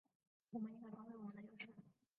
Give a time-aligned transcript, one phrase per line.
[0.49, 1.75] 我们应该发挥我们的优势